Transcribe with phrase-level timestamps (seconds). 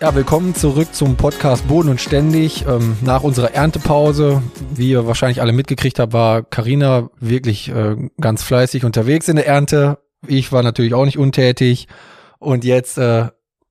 [0.00, 2.64] Ja, willkommen zurück zum Podcast Boden und Ständig.
[2.66, 4.42] Ähm, nach unserer Erntepause,
[4.74, 9.46] wie ihr wahrscheinlich alle mitgekriegt habt, war Karina wirklich äh, ganz fleißig unterwegs in der
[9.46, 9.98] Ernte.
[10.26, 11.86] Ich war natürlich auch nicht untätig.
[12.38, 13.26] Und jetzt äh,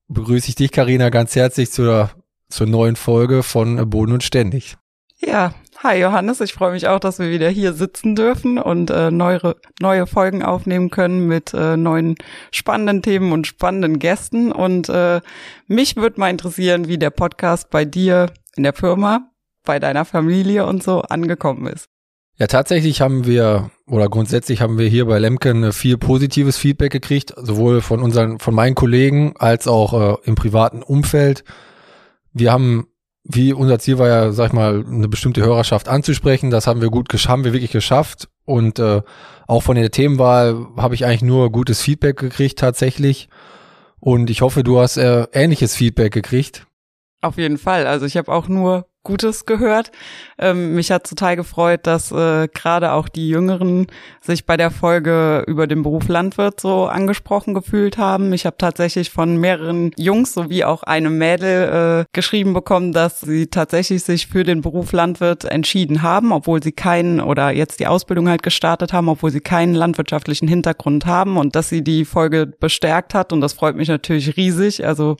[0.06, 2.10] begrüße ich dich, Karina, ganz herzlich zur,
[2.48, 4.76] zur neuen Folge von Boden und Ständig.
[5.18, 5.52] Ja,
[5.82, 9.56] Hi Johannes, ich freue mich auch, dass wir wieder hier sitzen dürfen und äh, neue,
[9.80, 12.16] neue Folgen aufnehmen können mit äh, neuen
[12.50, 14.52] spannenden Themen und spannenden Gästen.
[14.52, 15.22] Und äh,
[15.68, 19.30] mich würde mal interessieren, wie der Podcast bei dir in der Firma,
[19.64, 21.88] bei deiner Familie und so angekommen ist.
[22.36, 27.32] Ja, tatsächlich haben wir oder grundsätzlich haben wir hier bei Lemken viel positives Feedback gekriegt,
[27.38, 31.42] sowohl von unseren, von meinen Kollegen als auch äh, im privaten Umfeld.
[32.34, 32.89] Wir haben
[33.32, 36.50] wie unser Ziel war ja, sag ich mal, eine bestimmte Hörerschaft anzusprechen.
[36.50, 38.28] Das haben wir gut, haben wir wirklich geschafft.
[38.44, 39.02] Und äh,
[39.46, 43.28] auch von der Themenwahl habe ich eigentlich nur gutes Feedback gekriegt tatsächlich.
[44.00, 46.66] Und ich hoffe, du hast äh, ähnliches Feedback gekriegt.
[47.20, 47.86] Auf jeden Fall.
[47.86, 49.92] Also ich habe auch nur Gutes gehört.
[50.38, 53.86] Ähm, mich hat total gefreut, dass äh, gerade auch die Jüngeren
[54.20, 58.34] sich bei der Folge über den Beruf Landwirt so angesprochen gefühlt haben.
[58.34, 63.46] Ich habe tatsächlich von mehreren Jungs sowie auch einem Mädel äh, geschrieben bekommen, dass sie
[63.46, 68.28] tatsächlich sich für den Beruf Landwirt entschieden haben, obwohl sie keinen oder jetzt die Ausbildung
[68.28, 73.14] halt gestartet haben, obwohl sie keinen landwirtschaftlichen Hintergrund haben und dass sie die Folge bestärkt
[73.14, 74.84] hat und das freut mich natürlich riesig.
[74.84, 75.16] Also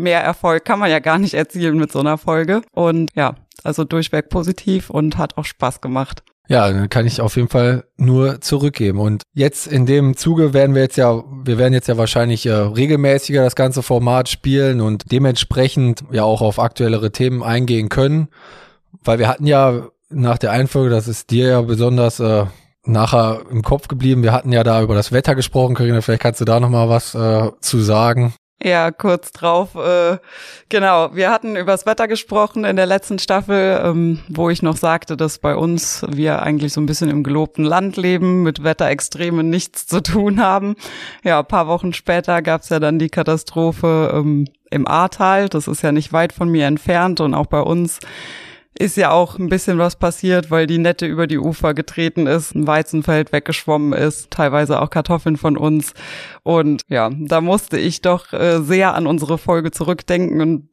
[0.00, 2.62] mehr Erfolg kann man ja gar nicht erzielen mit so einer Folge.
[2.72, 6.22] Und ja, also durchweg positiv und hat auch Spaß gemacht.
[6.48, 8.98] Ja, kann ich auf jeden Fall nur zurückgeben.
[8.98, 12.52] Und jetzt in dem Zuge werden wir jetzt ja, wir werden jetzt ja wahrscheinlich äh,
[12.52, 18.28] regelmäßiger das ganze Format spielen und dementsprechend ja auch auf aktuellere Themen eingehen können.
[19.04, 22.46] Weil wir hatten ja nach der Einfolge, das ist dir ja besonders äh,
[22.84, 24.24] nachher im Kopf geblieben.
[24.24, 27.14] Wir hatten ja da über das Wetter gesprochen, Karina, vielleicht kannst du da nochmal was
[27.14, 28.34] äh, zu sagen.
[28.62, 29.74] Ja, kurz drauf.
[29.74, 30.18] Äh,
[30.68, 35.16] genau, wir hatten übers Wetter gesprochen in der letzten Staffel, ähm, wo ich noch sagte,
[35.16, 39.86] dass bei uns wir eigentlich so ein bisschen im gelobten Land leben, mit Wetterextremen nichts
[39.86, 40.76] zu tun haben.
[41.24, 45.48] Ja, paar Wochen später gab's ja dann die Katastrophe ähm, im Ahrtal.
[45.48, 47.98] Das ist ja nicht weit von mir entfernt und auch bei uns
[48.80, 52.54] ist ja auch ein bisschen was passiert, weil die Nette über die Ufer getreten ist,
[52.54, 55.92] ein Weizenfeld weggeschwommen ist, teilweise auch Kartoffeln von uns.
[56.44, 60.70] Und ja, da musste ich doch äh, sehr an unsere Folge zurückdenken und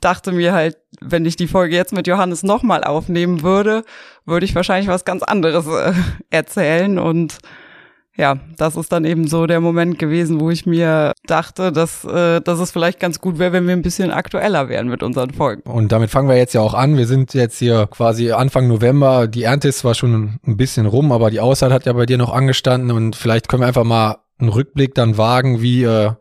[0.00, 3.84] dachte mir halt, wenn ich die Folge jetzt mit Johannes nochmal aufnehmen würde,
[4.24, 5.92] würde ich wahrscheinlich was ganz anderes äh,
[6.30, 7.36] erzählen und
[8.16, 12.40] ja, das ist dann eben so der Moment gewesen, wo ich mir dachte, dass, äh,
[12.40, 15.62] dass es vielleicht ganz gut wäre, wenn wir ein bisschen aktueller wären mit unseren Folgen.
[15.62, 16.96] Und damit fangen wir jetzt ja auch an.
[16.96, 19.26] Wir sind jetzt hier quasi Anfang November.
[19.26, 22.18] Die Ernte ist zwar schon ein bisschen rum, aber die Aussaat hat ja bei dir
[22.18, 26.12] noch angestanden und vielleicht können wir einfach mal einen Rückblick dann wagen, wie äh,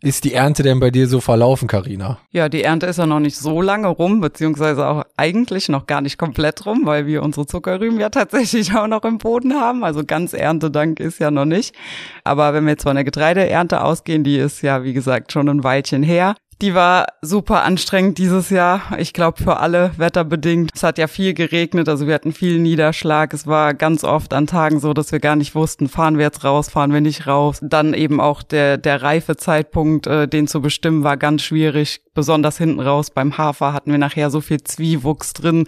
[0.00, 2.18] ist die Ernte denn bei dir so verlaufen, Karina?
[2.30, 6.00] Ja, die Ernte ist ja noch nicht so lange rum, beziehungsweise auch eigentlich noch gar
[6.00, 9.82] nicht komplett rum, weil wir unsere Zuckerrüben ja tatsächlich auch noch im Boden haben.
[9.82, 11.74] Also ganz Erntedank ist ja noch nicht.
[12.22, 15.64] Aber wenn wir jetzt von der Getreideernte ausgehen, die ist ja, wie gesagt, schon ein
[15.64, 16.36] Weilchen her.
[16.60, 18.98] Die war super anstrengend dieses Jahr.
[18.98, 20.72] Ich glaube für alle wetterbedingt.
[20.74, 23.32] Es hat ja viel geregnet, also wir hatten viel Niederschlag.
[23.32, 26.42] Es war ganz oft an Tagen so, dass wir gar nicht wussten, fahren wir jetzt
[26.42, 27.60] raus, fahren wir nicht raus.
[27.62, 32.00] Dann eben auch der der Reifezeitpunkt, äh, den zu bestimmen, war ganz schwierig.
[32.12, 35.64] Besonders hinten raus beim Hafer hatten wir nachher so viel Zwiewuchs drin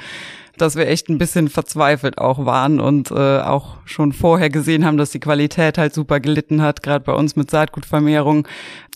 [0.60, 4.96] dass wir echt ein bisschen verzweifelt auch waren und äh, auch schon vorher gesehen haben,
[4.96, 8.46] dass die Qualität halt super gelitten hat, gerade bei uns mit Saatgutvermehrung.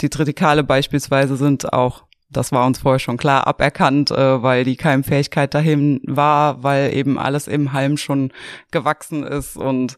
[0.00, 4.76] Die Tritikale beispielsweise sind auch das war uns vorher schon klar aberkannt, äh, weil die
[4.76, 8.32] Keimfähigkeit dahin war, weil eben alles im Halm schon
[8.72, 9.96] gewachsen ist und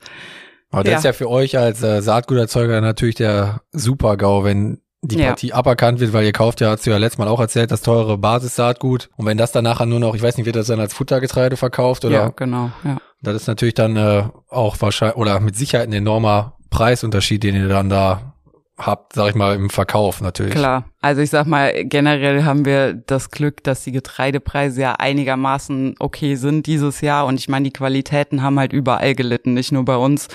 [0.71, 0.99] aber das ja.
[0.99, 5.29] ist ja für euch als äh, Saatguterzeuger natürlich der Super-GAU, wenn die ja.
[5.29, 7.83] Partie aberkannt wird, weil ihr kauft ja, hast du ja letztes Mal auch erzählt, das
[7.83, 9.09] teure Basissaatgut.
[9.17, 11.57] Und wenn das dann nachher nur noch, ich weiß nicht, wird das dann als Futtergetreide
[11.57, 12.15] verkauft oder?
[12.15, 12.99] Ja, genau, ja.
[13.23, 17.69] Das ist natürlich dann äh, auch wahrscheinlich, oder mit Sicherheit ein enormer Preisunterschied, den ihr
[17.69, 18.36] dann da
[18.79, 20.55] habt, sag ich mal, im Verkauf natürlich.
[20.55, 20.85] Klar.
[21.01, 26.35] Also ich sag mal, generell haben wir das Glück, dass die Getreidepreise ja einigermaßen okay
[26.35, 27.27] sind dieses Jahr.
[27.27, 30.29] Und ich meine, die Qualitäten haben halt überall gelitten, nicht nur bei uns.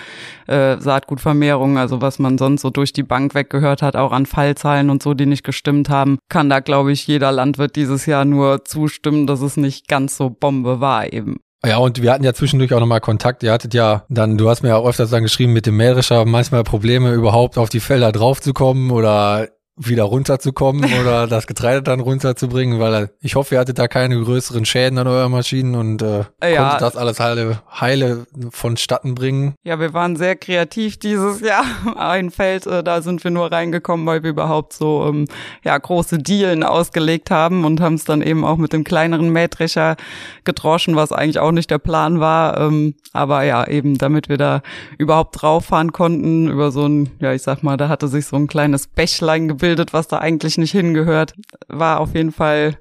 [0.48, 4.90] Äh, Saatgutvermehrung, also was man sonst so durch die Bank weggehört hat, auch an Fallzahlen
[4.90, 8.66] und so, die nicht gestimmt haben, kann da, glaube ich, jeder Landwirt dieses Jahr nur
[8.66, 11.42] zustimmen, dass es nicht ganz so Bombe war eben.
[11.64, 13.44] Ja, und wir hatten ja zwischendurch auch nochmal Kontakt.
[13.44, 16.64] Ihr hattet ja dann, du hast mir ja öfters dann geschrieben, mit dem Mährischer manchmal
[16.64, 19.48] Probleme überhaupt auf die Felder draufzukommen oder
[19.88, 24.66] wieder runterzukommen oder das Getreide dann runterzubringen, weil ich hoffe, ihr hattet da keine größeren
[24.66, 26.64] Schäden an euren Maschinen und äh, ja.
[26.64, 29.56] konntet das alles heile, heile vonstatten bringen.
[29.64, 31.66] Ja, wir waren sehr kreativ dieses Jahr.
[31.98, 35.26] Ein Feld, äh, da sind wir nur reingekommen, weil wir überhaupt so ähm,
[35.64, 39.96] ja große Dielen ausgelegt haben und haben es dann eben auch mit dem kleineren Mähdrescher
[40.44, 42.60] gedroschen, was eigentlich auch nicht der Plan war.
[42.60, 44.62] Ähm, aber ja, eben damit wir da
[44.98, 48.36] überhaupt drauf fahren konnten über so ein, ja ich sag mal, da hatte sich so
[48.36, 51.34] ein kleines Bächlein gebildet gebildet, was da eigentlich nicht hingehört.
[51.68, 52.78] War auf jeden Fall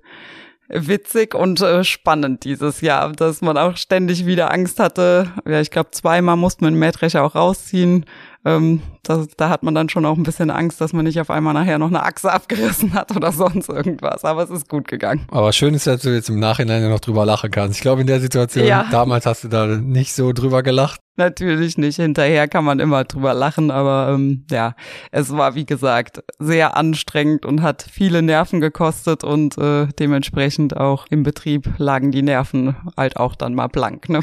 [0.68, 5.32] witzig und äh, spannend dieses Jahr, dass man auch ständig wieder Angst hatte.
[5.46, 8.06] Ja, ich glaube, zweimal musste man den Mähdrescher auch rausziehen,
[8.44, 11.30] ähm, das, da hat man dann schon auch ein bisschen Angst, dass man nicht auf
[11.30, 14.24] einmal nachher noch eine Achse abgerissen hat oder sonst irgendwas.
[14.24, 15.26] Aber es ist gut gegangen.
[15.30, 17.76] Aber schön ist, dass du jetzt im Nachhinein noch drüber lachen kannst.
[17.76, 18.86] Ich glaube, in der Situation, ja.
[18.90, 21.00] damals hast du da nicht so drüber gelacht.
[21.16, 21.96] Natürlich nicht.
[21.96, 24.74] Hinterher kann man immer drüber lachen, aber ähm, ja,
[25.10, 31.06] es war wie gesagt sehr anstrengend und hat viele Nerven gekostet und äh, dementsprechend auch
[31.10, 34.08] im Betrieb lagen die Nerven halt auch dann mal blank.
[34.08, 34.20] Ne?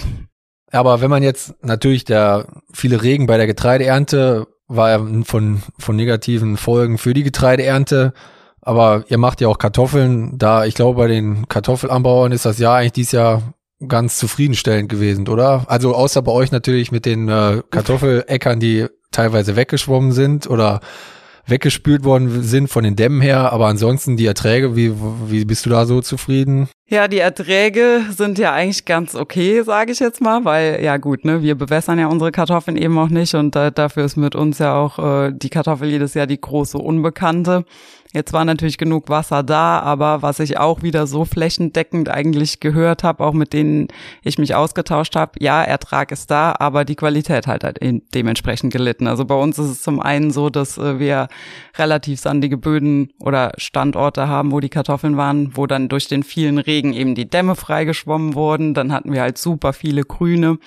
[0.72, 6.58] Aber wenn man jetzt natürlich der viele Regen bei der Getreideernte war von, von negativen
[6.58, 8.14] Folgen für die Getreideernte.
[8.62, 10.38] Aber ihr macht ja auch Kartoffeln.
[10.38, 13.54] Da, ich glaube, bei den Kartoffelanbauern ist das Jahr eigentlich dieses Jahr
[13.88, 15.66] ganz zufriedenstellend gewesen, oder?
[15.68, 20.82] Also außer bei euch natürlich mit den äh, Kartoffeläckern, die teilweise weggeschwommen sind oder
[21.46, 24.94] weggespült worden sind von den Dämmen her, aber ansonsten die Erträge, wie,
[25.28, 26.68] wie bist du da so zufrieden?
[26.90, 31.26] Ja, die Erträge sind ja eigentlich ganz okay, sage ich jetzt mal, weil ja gut,
[31.26, 34.60] ne, wir bewässern ja unsere Kartoffeln eben auch nicht und äh, dafür ist mit uns
[34.60, 37.66] ja auch äh, die Kartoffel jedes Jahr die große Unbekannte.
[38.14, 43.04] Jetzt war natürlich genug Wasser da, aber was ich auch wieder so flächendeckend eigentlich gehört
[43.04, 43.90] habe, auch mit denen
[44.24, 49.08] ich mich ausgetauscht habe, ja, Ertrag ist da, aber die Qualität halt hat dementsprechend gelitten.
[49.08, 51.28] Also bei uns ist es zum einen so, dass äh, wir
[51.78, 56.60] relativ sandige Böden oder Standorte haben, wo die Kartoffeln waren, wo dann durch den vielen
[56.60, 58.74] Regen eben die Dämme freigeschwommen wurden.
[58.74, 60.60] Dann hatten wir halt super viele Grüne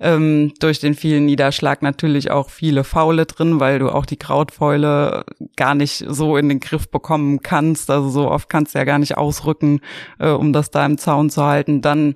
[0.00, 5.24] ähm, durch den vielen Niederschlag natürlich auch viele Faule drin, weil du auch die Krautfäule
[5.56, 7.90] gar nicht so in den Griff bekommen kannst.
[7.90, 9.80] Also so oft kannst du ja gar nicht ausrücken,
[10.18, 11.80] äh, um das da im Zaun zu halten.
[11.82, 12.14] Dann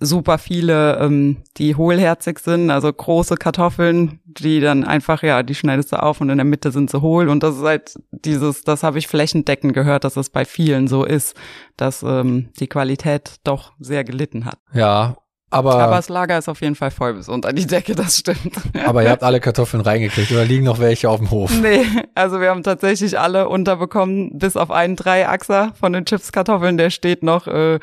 [0.00, 5.92] super viele, ähm, die hohlherzig sind, also große Kartoffeln, die dann einfach, ja, die schneidest
[5.92, 7.28] du auf und in der Mitte sind sie hohl.
[7.28, 11.04] Und das ist halt dieses, das habe ich flächendeckend gehört, dass es bei vielen so
[11.04, 11.36] ist,
[11.76, 14.58] dass ähm, die Qualität doch sehr gelitten hat.
[14.72, 15.16] Ja,
[15.50, 18.52] aber, aber das Lager ist auf jeden Fall voll bis unter die Decke, das stimmt.
[18.86, 21.50] Aber ihr habt alle Kartoffeln reingekriegt oder liegen noch welche auf dem Hof?
[21.60, 21.84] Nee,
[22.14, 27.22] also wir haben tatsächlich alle unterbekommen, bis auf einen Dreiachser von den Chips-Kartoffeln, der steht
[27.22, 27.78] noch äh,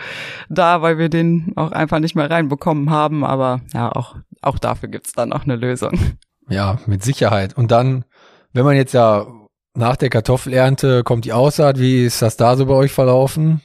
[0.49, 3.25] da, weil wir den auch einfach nicht mehr reinbekommen haben.
[3.25, 5.99] Aber ja, auch, auch dafür gibt's dann noch eine Lösung.
[6.47, 7.57] Ja, mit Sicherheit.
[7.57, 8.05] Und dann,
[8.53, 9.25] wenn man jetzt ja
[9.73, 13.61] nach der Kartoffelernte kommt die Aussaat, wie ist das da so bei euch verlaufen?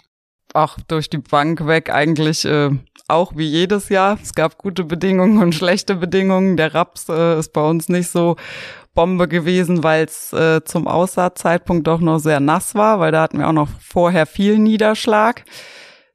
[0.52, 2.70] Ach, durch die Bank weg eigentlich äh,
[3.08, 4.18] auch wie jedes Jahr.
[4.20, 6.56] Es gab gute Bedingungen und schlechte Bedingungen.
[6.56, 8.36] Der Raps äh, ist bei uns nicht so
[8.94, 13.38] Bombe gewesen, weil es äh, zum Aussaatzeitpunkt doch noch sehr nass war, weil da hatten
[13.38, 15.44] wir auch noch vorher viel Niederschlag.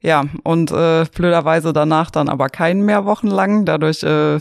[0.02, 3.64] Ja, und äh, blöderweise danach dann aber keinen mehr wochenlang.
[3.64, 4.38] Dadurch äh,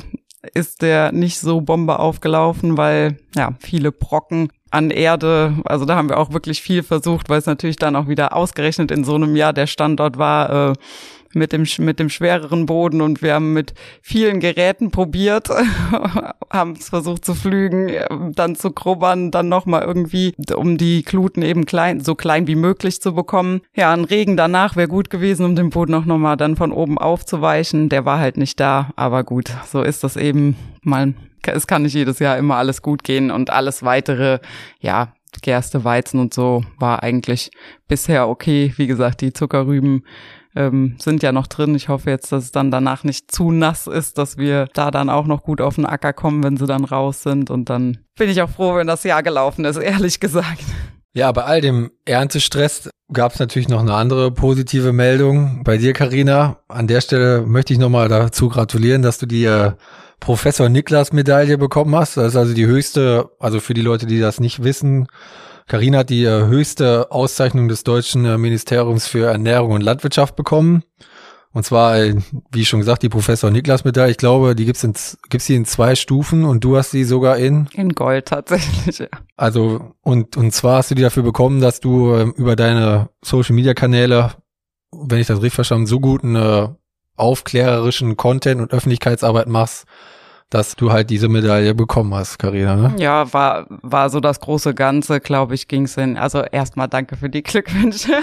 [0.53, 6.09] ist der nicht so Bombe aufgelaufen, weil ja, viele Brocken an Erde, also da haben
[6.09, 9.35] wir auch wirklich viel versucht, weil es natürlich dann auch wieder ausgerechnet in so einem
[9.35, 10.73] Jahr der Standort war, äh,
[11.35, 15.49] mit dem, mit dem schwereren Boden und wir haben mit vielen Geräten probiert,
[16.49, 17.91] haben es versucht zu flügen,
[18.33, 23.01] dann zu grubbern, dann nochmal irgendwie, um die Kluten eben klein, so klein wie möglich
[23.01, 23.61] zu bekommen.
[23.75, 26.97] Ja, ein Regen danach wäre gut gewesen, um den Boden auch nochmal dann von oben
[26.97, 27.89] aufzuweichen.
[27.89, 31.13] Der war halt nicht da, aber gut, so ist das eben mal.
[31.53, 34.39] Es kann nicht jedes Jahr immer alles gut gehen und alles weitere,
[34.79, 37.51] ja, Gerste, Weizen und so war eigentlich
[37.87, 38.73] bisher okay.
[38.77, 40.05] Wie gesagt, die Zuckerrüben
[40.55, 41.75] ähm, sind ja noch drin.
[41.75, 45.09] Ich hoffe jetzt, dass es dann danach nicht zu nass ist, dass wir da dann
[45.09, 47.49] auch noch gut auf den Acker kommen, wenn sie dann raus sind.
[47.49, 50.63] Und dann bin ich auch froh, wenn das Jahr gelaufen ist, ehrlich gesagt.
[51.13, 55.93] Ja, bei all dem Erntestress gab es natürlich noch eine andere positive Meldung bei dir,
[55.93, 56.57] Karina.
[56.67, 59.71] An der Stelle möchte ich nochmal dazu gratulieren, dass du die äh,
[60.19, 62.17] Professor Niklas Medaille bekommen hast.
[62.17, 65.07] Das ist also die höchste, also für die Leute, die das nicht wissen,
[65.67, 70.83] Karina hat die äh, höchste Auszeichnung des deutschen äh, Ministeriums für Ernährung und Landwirtschaft bekommen.
[71.53, 72.15] Und zwar, äh,
[72.51, 74.11] wie schon gesagt, die Professor Niklas Medaille.
[74.11, 74.93] Ich glaube, die gibt's in,
[75.29, 77.67] gibt's die in zwei Stufen und du hast sie sogar in?
[77.73, 79.07] In Gold tatsächlich, ja.
[79.37, 83.55] Also, und, und zwar hast du die dafür bekommen, dass du äh, über deine Social
[83.55, 84.33] Media Kanäle,
[84.91, 86.67] wenn ich das richtig verstanden, so guten äh,
[87.15, 89.85] aufklärerischen Content und Öffentlichkeitsarbeit machst,
[90.49, 92.75] dass du halt diese Medaille bekommen hast, Karina.
[92.75, 92.95] Ne?
[92.97, 96.17] Ja, war, war so das große Ganze, glaube ich, ging's in.
[96.17, 98.13] Also erstmal danke für die Glückwünsche.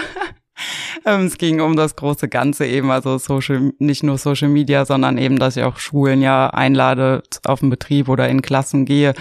[1.05, 5.17] Ähm, es ging um das große Ganze eben, also Social, nicht nur Social Media, sondern
[5.17, 9.13] eben, dass ich auch Schulen ja einlade, auf den Betrieb oder in Klassen gehe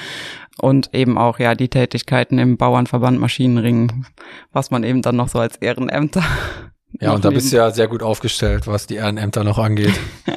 [0.60, 4.04] und eben auch ja die Tätigkeiten im Bauernverband Maschinenring,
[4.52, 6.22] was man eben dann noch so als Ehrenämter.
[7.00, 9.98] Ja, und da bist du ja sehr gut aufgestellt, was die Ehrenämter noch angeht.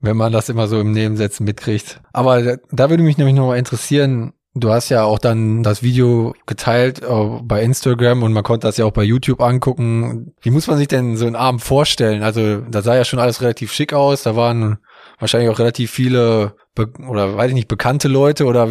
[0.00, 2.00] wenn man das immer so im Nebensätzen mitkriegt.
[2.12, 6.34] Aber da würde mich nämlich noch mal interessieren, Du hast ja auch dann das Video
[6.46, 10.34] geteilt äh, bei Instagram und man konnte das ja auch bei YouTube angucken.
[10.40, 12.24] Wie muss man sich denn so einen Abend vorstellen?
[12.24, 14.24] Also da sah ja schon alles relativ schick aus.
[14.24, 14.78] Da waren
[15.20, 16.56] wahrscheinlich auch relativ viele
[17.08, 18.68] oder weiß ich nicht bekannte Leute oder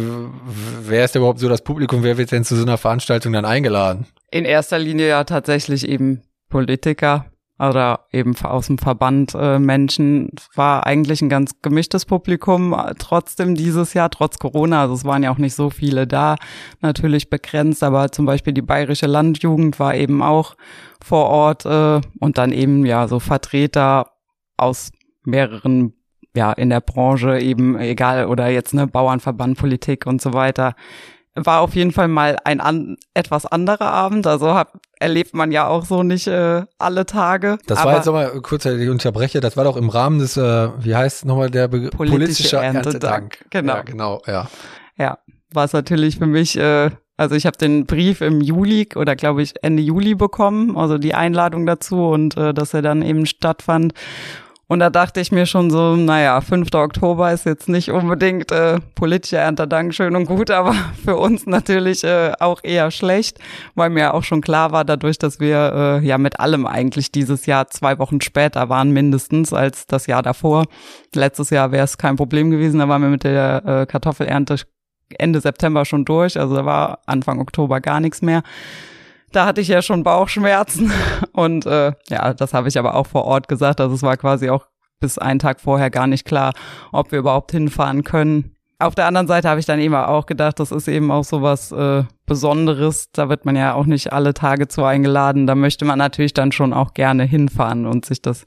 [0.82, 2.02] wer ist überhaupt so das Publikum?
[2.02, 4.06] Wer wird denn zu so einer Veranstaltung dann eingeladen?
[4.30, 6.20] In erster Linie ja tatsächlich eben
[6.50, 7.29] Politiker,
[7.60, 10.30] oder eben aus dem Verband äh, Menschen.
[10.54, 14.82] War eigentlich ein ganz gemischtes Publikum äh, trotzdem dieses Jahr, trotz Corona.
[14.82, 16.36] Also es waren ja auch nicht so viele da,
[16.80, 20.56] natürlich begrenzt, aber zum Beispiel die Bayerische Landjugend war eben auch
[21.02, 24.12] vor Ort äh, und dann eben ja so Vertreter
[24.56, 24.90] aus
[25.24, 25.94] mehreren
[26.34, 30.74] ja in der Branche eben egal oder jetzt ne Bauernverband Politik und so weiter
[31.34, 34.26] war auf jeden Fall mal ein an, etwas anderer Abend.
[34.26, 37.58] Also hab, erlebt man ja auch so nicht äh, alle Tage.
[37.66, 40.94] Das war jetzt nochmal kurz, ich unterbreche, das war doch im Rahmen des, äh, wie
[40.94, 41.90] heißt nochmal der Begriff?
[41.90, 42.94] Politische, Politische Erntedank.
[42.94, 43.38] Erntedank.
[43.50, 43.74] Genau.
[43.74, 44.48] Ja, genau, ja.
[44.96, 45.18] Ja,
[45.52, 49.42] war es natürlich für mich, äh, also ich habe den Brief im Juli oder glaube
[49.42, 53.94] ich Ende Juli bekommen, also die Einladung dazu und äh, dass er dann eben stattfand.
[54.70, 56.72] Und da dachte ich mir schon so, naja, 5.
[56.74, 60.74] Oktober ist jetzt nicht unbedingt äh, politischer Erntedank schön und gut, aber
[61.04, 63.40] für uns natürlich äh, auch eher schlecht,
[63.74, 67.46] weil mir auch schon klar war, dadurch, dass wir äh, ja mit allem eigentlich dieses
[67.46, 70.66] Jahr zwei Wochen später waren, mindestens als das Jahr davor.
[71.16, 74.54] Letztes Jahr wäre es kein Problem gewesen, da waren wir mit der äh, Kartoffelernte
[75.18, 78.44] Ende September schon durch, also da war Anfang Oktober gar nichts mehr.
[79.32, 80.92] Da hatte ich ja schon Bauchschmerzen
[81.32, 83.80] und äh, ja, das habe ich aber auch vor Ort gesagt.
[83.80, 84.66] Also es war quasi auch
[84.98, 86.52] bis einen Tag vorher gar nicht klar,
[86.92, 88.56] ob wir überhaupt hinfahren können.
[88.80, 91.42] Auf der anderen Seite habe ich dann eben auch gedacht, das ist eben auch so
[91.42, 93.10] was äh, Besonderes.
[93.12, 95.46] Da wird man ja auch nicht alle Tage zu eingeladen.
[95.46, 98.44] Da möchte man natürlich dann schon auch gerne hinfahren und sich das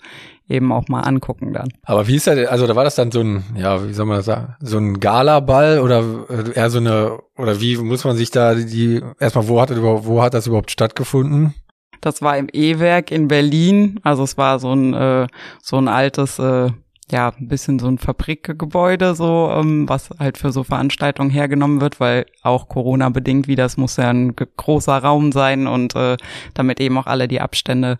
[0.47, 1.69] eben auch mal angucken dann.
[1.83, 4.17] Aber wie ist das, also da war das dann so ein, ja, wie soll man
[4.17, 8.31] das sagen, so ein Galaball oder äh, eher so eine, oder wie muss man sich
[8.31, 11.53] da die, erstmal, wo hat, das überhaupt, wo hat das überhaupt stattgefunden?
[12.01, 13.99] Das war im E-Werk in Berlin.
[14.03, 15.27] Also es war so ein, äh,
[15.61, 16.71] so ein altes äh,
[17.11, 21.99] ja, ein bisschen so ein Fabrikgebäude, so, ähm, was halt für so Veranstaltungen hergenommen wird,
[21.99, 26.17] weil auch Corona bedingt wie das muss ja ein großer Raum sein und äh,
[26.53, 27.97] damit eben auch alle die Abstände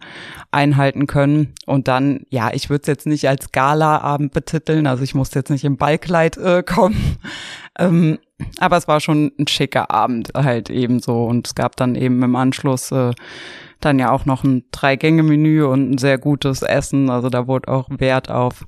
[0.52, 1.54] einhalten können.
[1.66, 5.50] Und dann, ja, ich würde es jetzt nicht als Gala-Abend betiteln, also ich musste jetzt
[5.50, 7.18] nicht im Ballkleid äh, kommen.
[7.78, 8.20] ähm,
[8.60, 11.26] aber es war schon ein schicker Abend halt eben so.
[11.26, 13.12] Und es gab dann eben im Anschluss äh,
[13.80, 17.10] dann ja auch noch ein Drei-Gänge-Menü und ein sehr gutes Essen.
[17.10, 18.64] Also da wurde auch Wert auf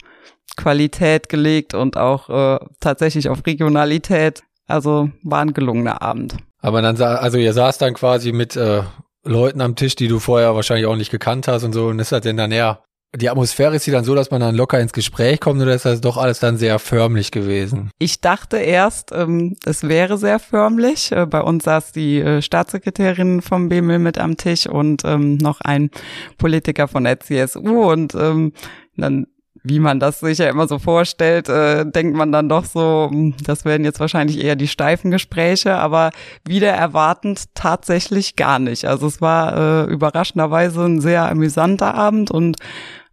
[0.55, 4.43] Qualität gelegt und auch äh, tatsächlich auf Regionalität.
[4.67, 6.37] Also war ein gelungener Abend.
[6.61, 8.81] Aber dann, also ihr saß dann quasi mit äh,
[9.23, 11.87] Leuten am Tisch, die du vorher wahrscheinlich auch nicht gekannt hast und so.
[11.87, 12.81] Und ist das denn dann eher,
[13.15, 15.85] die Atmosphäre ist die dann so, dass man dann locker ins Gespräch kommt oder ist
[15.85, 17.91] das doch alles dann sehr förmlich gewesen?
[17.97, 21.11] Ich dachte erst, ähm, es wäre sehr förmlich.
[21.11, 25.61] Äh, bei uns saß die äh, Staatssekretärin vom BML mit am Tisch und ähm, noch
[25.61, 25.91] ein
[26.37, 28.53] Politiker von der CSU und ähm,
[28.97, 29.27] dann
[29.65, 33.35] wie man das sich ja immer so vorstellt, äh, denkt man dann doch so, hm,
[33.43, 36.11] das werden jetzt wahrscheinlich eher die steifen Gespräche, aber
[36.47, 38.85] wieder erwartend tatsächlich gar nicht.
[38.85, 42.57] Also es war äh, überraschenderweise ein sehr amüsanter Abend und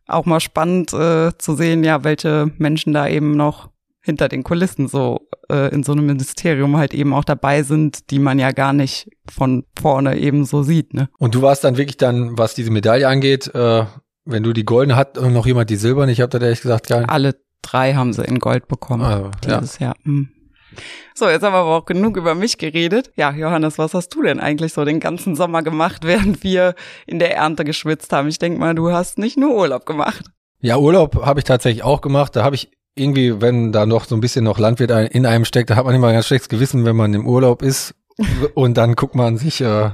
[0.07, 3.71] auch mal spannend äh, zu sehen, ja, welche Menschen da eben noch
[4.03, 8.19] hinter den Kulissen so äh, in so einem Ministerium halt eben auch dabei sind, die
[8.19, 10.93] man ja gar nicht von vorne eben so sieht.
[10.93, 11.09] Ne?
[11.19, 13.85] Und du warst dann wirklich dann, was diese Medaille angeht, äh,
[14.25, 16.89] wenn du die goldene hat und noch jemand die silberne, ich habe da ehrlich gesagt
[16.89, 17.11] gar nicht.
[17.11, 19.87] Alle drei haben sie in Gold bekommen also, dieses ja.
[19.87, 19.97] Jahr.
[20.05, 20.29] Hm.
[21.15, 23.13] So, jetzt haben wir aber auch genug über mich geredet.
[23.17, 26.75] Ja, Johannes, was hast du denn eigentlich so den ganzen Sommer gemacht, während wir
[27.07, 28.29] in der Ernte geschwitzt haben?
[28.29, 30.25] Ich denk mal, du hast nicht nur Urlaub gemacht.
[30.61, 32.37] Ja, Urlaub habe ich tatsächlich auch gemacht.
[32.37, 35.71] Da habe ich irgendwie, wenn da noch so ein bisschen noch Landwirt in einem steckt,
[35.71, 37.95] da hat man immer ein ganz schlechtes Gewissen, wenn man im Urlaub ist
[38.55, 39.91] und dann guckt man sich äh,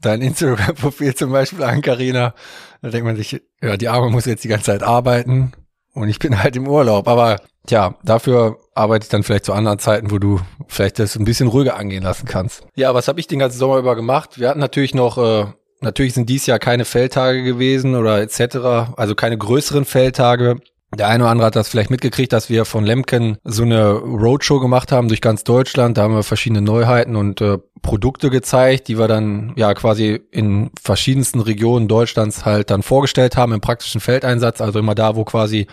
[0.00, 2.34] dein Instagram-Profil zum Beispiel an, Carina.
[2.82, 5.52] Da denkt man sich, ja, die Arme muss jetzt die ganze Zeit arbeiten
[5.92, 7.08] und ich bin halt im Urlaub.
[7.08, 11.24] Aber tja, dafür arbeite ich dann vielleicht zu anderen Zeiten, wo du vielleicht das ein
[11.24, 12.66] bisschen ruhiger angehen lassen kannst.
[12.74, 14.38] Ja, was habe ich den ganzen Sommer über gemacht?
[14.38, 15.46] Wir hatten natürlich noch, äh,
[15.80, 20.56] natürlich sind dies Jahr keine Feldtage gewesen oder etc., also keine größeren Feldtage.
[20.92, 24.58] Der eine oder andere hat das vielleicht mitgekriegt, dass wir von Lemken so eine Roadshow
[24.58, 25.96] gemacht haben durch ganz Deutschland.
[25.96, 30.72] Da haben wir verschiedene Neuheiten und äh, Produkte gezeigt, die wir dann ja quasi in
[30.82, 34.60] verschiedensten Regionen Deutschlands halt dann vorgestellt haben im praktischen Feldeinsatz.
[34.60, 35.68] Also immer da, wo quasi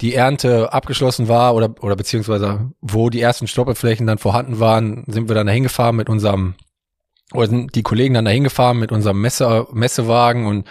[0.00, 5.28] die Ernte abgeschlossen war oder, oder beziehungsweise wo die ersten Stoppelflächen dann vorhanden waren, sind
[5.28, 6.54] wir dann dahin gefahren mit unserem,
[7.32, 10.66] oder sind die Kollegen dann dahin gefahren mit unserem Messe, Messewagen und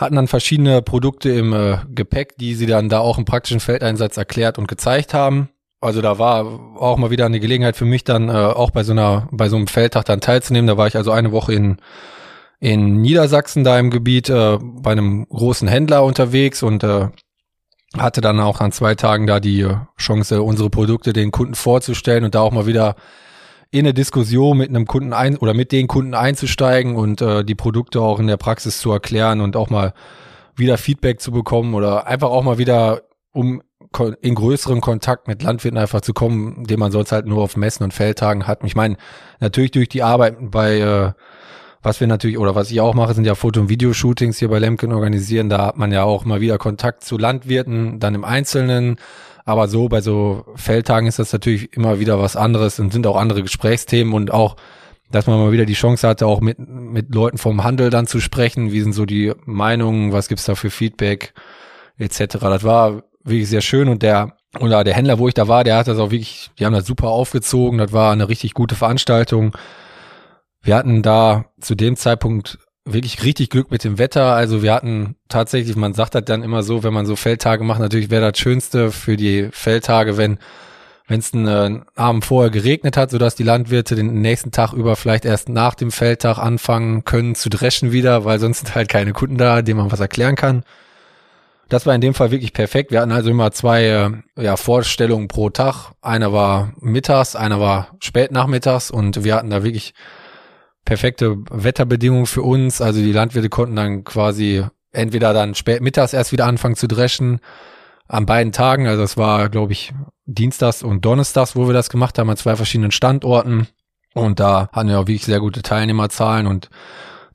[0.00, 4.16] hatten dann verschiedene Produkte im äh, Gepäck, die sie dann da auch im praktischen Feldeinsatz
[4.16, 5.50] erklärt und gezeigt haben.
[5.82, 6.44] Also da war
[6.76, 9.56] auch mal wieder eine Gelegenheit für mich dann äh, auch bei so einer bei so
[9.56, 10.66] einem Feldtag dann teilzunehmen.
[10.66, 11.76] Da war ich also eine Woche in
[12.60, 17.08] in Niedersachsen da im Gebiet äh, bei einem großen Händler unterwegs und äh,
[17.96, 19.66] hatte dann auch an zwei Tagen da die
[19.98, 22.96] Chance, unsere Produkte den Kunden vorzustellen und da auch mal wieder
[23.70, 27.54] in eine Diskussion mit einem Kunden ein oder mit den Kunden einzusteigen und äh, die
[27.54, 29.92] Produkte auch in der Praxis zu erklären und auch mal
[30.56, 33.62] wieder Feedback zu bekommen oder einfach auch mal wieder um
[34.20, 37.82] in größeren Kontakt mit Landwirten einfach zu kommen, den man sonst halt nur auf Messen
[37.82, 38.62] und Feldtagen hat.
[38.62, 38.96] Ich meine,
[39.40, 41.12] natürlich durch die Arbeit bei äh,
[41.82, 44.58] was wir natürlich, oder was ich auch mache, sind ja Foto- und Videoshootings hier bei
[44.58, 45.48] Lemken organisieren.
[45.48, 48.96] Da hat man ja auch mal wieder Kontakt zu Landwirten, dann im Einzelnen,
[49.50, 53.16] aber so bei so Feldtagen ist das natürlich immer wieder was anderes und sind auch
[53.16, 54.54] andere Gesprächsthemen und auch,
[55.10, 58.20] dass man mal wieder die Chance hatte, auch mit, mit Leuten vom Handel dann zu
[58.20, 58.70] sprechen.
[58.70, 60.12] Wie sind so die Meinungen?
[60.12, 61.34] Was gibt's da für Feedback?
[61.98, 62.38] Etc.
[62.38, 65.76] Das war wirklich sehr schön und der, oder der Händler, wo ich da war, der
[65.76, 67.78] hat das auch wirklich, die haben das super aufgezogen.
[67.78, 69.56] Das war eine richtig gute Veranstaltung.
[70.62, 72.58] Wir hatten da zu dem Zeitpunkt
[72.92, 74.34] wirklich richtig Glück mit dem Wetter.
[74.34, 77.80] Also wir hatten tatsächlich, man sagt das dann immer so, wenn man so Feldtage macht,
[77.80, 80.38] natürlich wäre das Schönste für die Feldtage, wenn
[81.10, 84.94] wenn es einen äh, Abend vorher geregnet hat, sodass die Landwirte den nächsten Tag über
[84.94, 89.12] vielleicht erst nach dem Feldtag anfangen können zu dreschen wieder, weil sonst sind halt keine
[89.12, 90.62] Kunden da, denen man was erklären kann.
[91.68, 92.92] Das war in dem Fall wirklich perfekt.
[92.92, 95.92] Wir hatten also immer zwei äh, ja, Vorstellungen pro Tag.
[96.00, 99.94] Einer war mittags, einer war spät nachmittags und wir hatten da wirklich
[100.90, 102.80] perfekte Wetterbedingungen für uns.
[102.80, 107.38] Also die Landwirte konnten dann quasi entweder dann spät mittags erst wieder anfangen zu dreschen
[108.08, 108.88] an beiden Tagen.
[108.88, 109.92] Also es war, glaube ich,
[110.26, 113.68] Dienstags und Donnerstags, wo wir das gemacht haben, an zwei verschiedenen Standorten.
[114.14, 116.70] Und da hatten wir auch wirklich sehr gute Teilnehmerzahlen und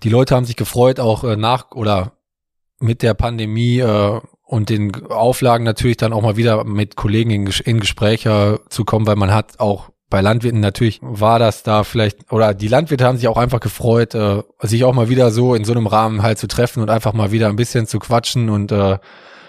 [0.04, 2.12] die Leute haben sich gefreut, auch äh, nach oder
[2.82, 7.48] mit der Pandemie äh, und den Auflagen natürlich dann auch mal wieder mit Kollegen in,
[7.63, 12.32] in Gespräche zu kommen, weil man hat auch bei Landwirten natürlich war das da vielleicht,
[12.32, 15.65] oder die Landwirte haben sich auch einfach gefreut, äh, sich auch mal wieder so in
[15.65, 18.72] so einem Rahmen halt zu treffen und einfach mal wieder ein bisschen zu quatschen und
[18.72, 19.00] äh,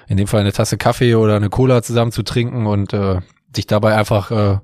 [0.09, 3.21] in dem Fall eine Tasse Kaffee oder eine Cola zusammen zu trinken und äh,
[3.55, 4.59] sich dabei einfach äh,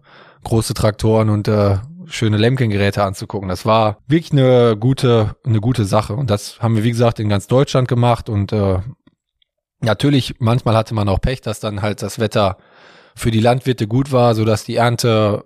[0.44, 1.76] große Traktoren und äh,
[2.06, 3.48] schöne Lemken-Geräte anzugucken.
[3.48, 6.14] Das war wirklich eine gute, eine gute Sache.
[6.14, 8.28] Und das haben wir, wie gesagt, in ganz Deutschland gemacht.
[8.28, 8.78] Und äh,
[9.80, 12.58] natürlich, manchmal hatte man auch Pech, dass dann halt das Wetter
[13.14, 15.44] für die Landwirte gut war, so dass die Ernte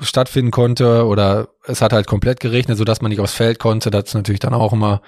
[0.00, 3.90] stattfinden konnte oder es hat halt komplett geregnet, so dass man nicht aufs Feld konnte.
[3.90, 5.00] Das ist natürlich dann auch immer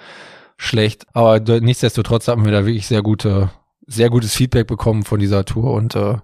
[0.56, 1.06] schlecht.
[1.12, 3.50] Aber nichtsdestotrotz haben wir da wirklich sehr gute,
[3.86, 6.16] sehr gutes Feedback bekommen von dieser Tour und äh,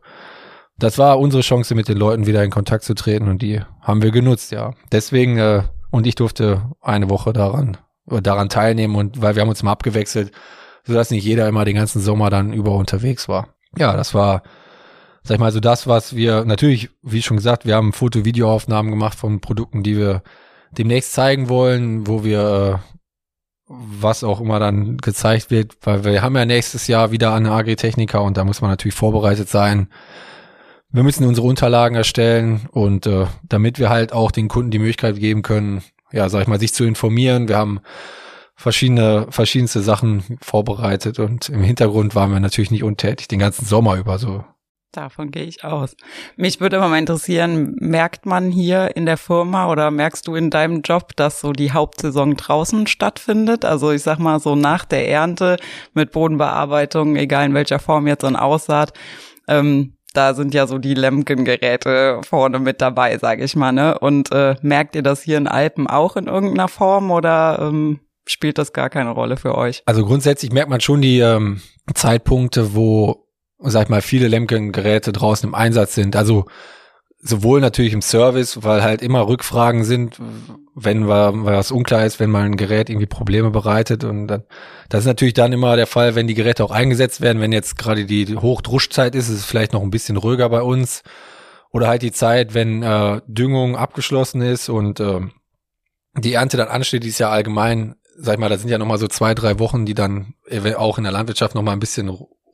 [0.78, 4.02] das war unsere Chance, mit den Leuten wieder in Kontakt zu treten und die haben
[4.02, 4.72] wir genutzt, ja.
[4.90, 9.62] Deswegen, äh, und ich durfte eine Woche daran, daran teilnehmen und weil wir haben uns
[9.62, 10.32] mal abgewechselt,
[10.84, 13.48] sodass nicht jeder immer den ganzen Sommer dann über unterwegs war.
[13.78, 14.42] Ja, das war
[15.24, 19.18] sag ich mal, so das, was wir natürlich, wie schon gesagt, wir haben Foto-Videoaufnahmen gemacht
[19.18, 20.22] von Produkten, die wir
[20.72, 22.94] demnächst zeigen wollen, wo wir äh,
[23.66, 28.22] was auch immer dann gezeigt wird, weil wir haben ja nächstes Jahr wieder eine Agritechniker
[28.22, 29.88] und da muss man natürlich vorbereitet sein.
[30.90, 35.16] Wir müssen unsere Unterlagen erstellen und äh, damit wir halt auch den Kunden die Möglichkeit
[35.16, 35.82] geben können,
[36.12, 37.48] ja, sag ich mal, sich zu informieren.
[37.48, 37.80] Wir haben
[38.54, 43.96] verschiedene, verschiedenste Sachen vorbereitet und im Hintergrund waren wir natürlich nicht untätig den ganzen Sommer
[43.96, 44.44] über so
[44.94, 45.96] Davon gehe ich aus.
[46.36, 50.50] Mich würde aber mal interessieren, merkt man hier in der Firma oder merkst du in
[50.50, 53.64] deinem Job, dass so die Hauptsaison draußen stattfindet?
[53.64, 55.56] Also ich sag mal so nach der Ernte
[55.94, 58.92] mit Bodenbearbeitung, egal in welcher Form jetzt ein Aussaat,
[59.48, 63.72] ähm, da sind ja so die Lemken-Geräte vorne mit dabei, sage ich mal.
[63.72, 63.98] Ne?
[63.98, 68.58] Und äh, merkt ihr das hier in Alpen auch in irgendeiner Form oder ähm, spielt
[68.58, 69.82] das gar keine Rolle für euch?
[69.86, 71.60] Also grundsätzlich merkt man schon die ähm,
[71.92, 73.23] Zeitpunkte, wo
[73.64, 76.16] sag ich mal, viele Lemken-Geräte draußen im Einsatz sind.
[76.16, 76.46] Also
[77.24, 80.18] sowohl natürlich im Service, weil halt immer Rückfragen sind,
[80.74, 84.04] wenn was unklar ist, wenn mal ein Gerät irgendwie Probleme bereitet.
[84.04, 84.44] Und dann,
[84.90, 87.78] das ist natürlich dann immer der Fall, wenn die Geräte auch eingesetzt werden, wenn jetzt
[87.78, 91.02] gerade die Hochdruschzeit ist, ist es vielleicht noch ein bisschen ruhiger bei uns.
[91.70, 95.20] Oder halt die Zeit, wenn äh, Düngung abgeschlossen ist und äh,
[96.16, 98.98] die Ernte dann ansteht, die ist ja allgemein, sag ich mal, da sind ja nochmal
[98.98, 100.34] so zwei, drei Wochen, die dann
[100.76, 102.10] auch in der Landwirtschaft nochmal ein bisschen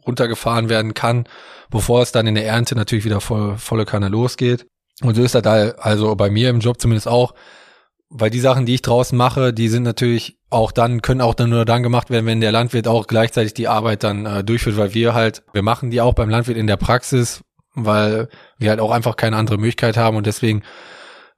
[0.07, 1.25] runtergefahren werden kann,
[1.71, 4.67] bevor es dann in der Ernte natürlich wieder voll, volle Kanne losgeht.
[5.03, 7.35] Und so ist das da also bei mir im Job zumindest auch,
[8.11, 11.51] weil die Sachen, die ich draußen mache, die sind natürlich auch dann, können auch dann
[11.51, 14.95] nur dann gemacht werden, wenn der Landwirt auch gleichzeitig die Arbeit dann äh, durchführt, weil
[14.95, 17.43] wir halt, wir machen die auch beim Landwirt in der Praxis,
[17.75, 20.63] weil wir halt auch einfach keine andere Möglichkeit haben und deswegen